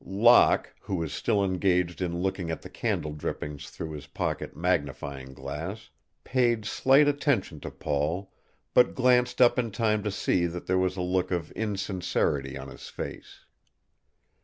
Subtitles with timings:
[0.03, 5.31] Locke, who was still engaged in looking at the candle drippings through his pocket magnifying
[5.35, 5.91] glass,
[6.23, 8.31] paid slight attention to Paul,
[8.73, 12.67] but glanced up in time to see that there was a look of insincerity on
[12.67, 13.41] his face.